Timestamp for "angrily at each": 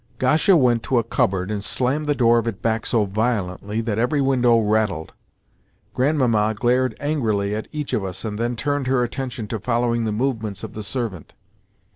6.99-7.93